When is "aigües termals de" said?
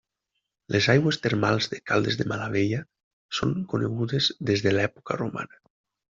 0.93-1.79